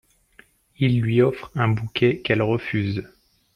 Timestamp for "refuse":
2.41-3.03